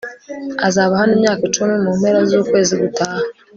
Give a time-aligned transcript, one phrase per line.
[0.67, 3.21] azaba hano imyaka icumi mu mpera zukwezi gutaha